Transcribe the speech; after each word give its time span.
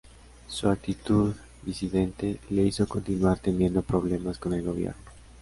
Su 0.47 0.67
actitud 0.69 1.35
disidente 1.61 2.39
le 2.49 2.63
hizo 2.63 2.87
continuar 2.87 3.37
teniendo 3.37 3.83
problemas 3.83 4.39
con 4.39 4.53
el 4.53 4.63
gobierno. 4.63 4.97